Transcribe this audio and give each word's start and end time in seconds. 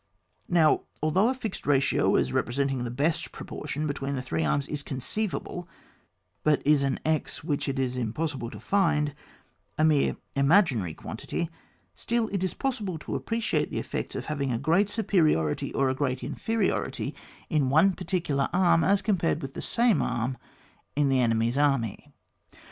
Now 0.49 0.81
although 1.03 1.29
a 1.29 1.35
fixed 1.35 1.67
ratio 1.67 2.15
as 2.15 2.31
repre 2.31 2.55
senting 2.57 2.83
the 2.83 2.89
best 2.89 3.31
proportion 3.31 3.85
between 3.85 4.15
the 4.15 4.21
three 4.23 4.43
arms 4.43 4.67
is 4.67 4.81
conceivable, 4.81 5.69
but 6.43 6.59
is 6.65 6.81
an 6.81 6.99
x 7.05 7.43
which 7.43 7.69
it 7.69 7.77
is 7.77 7.95
impossible 7.97 8.49
to 8.49 8.59
find, 8.59 9.13
a 9.77 9.83
mere 9.83 10.17
imaginary 10.35 10.95
quantity, 10.95 11.51
still 11.93 12.29
it 12.29 12.43
is 12.43 12.55
possible 12.55 12.97
to 12.97 13.13
appreciate 13.13 13.69
the 13.69 13.77
effects 13.77 14.15
of 14.15 14.25
having 14.25 14.51
a 14.51 14.57
great 14.57 14.89
superiority 14.89 15.71
or 15.75 15.87
a 15.87 15.93
great 15.93 16.23
inferiority 16.23 17.13
in 17.47 17.69
one 17.69 17.93
particular 17.93 18.49
arm 18.51 18.83
as 18.83 19.03
compared 19.03 19.39
with 19.43 19.53
the 19.53 19.61
same 19.61 20.01
arm 20.01 20.35
in 20.95 21.09
the 21.09 21.19
enemy's 21.19 21.59
army. 21.59 22.11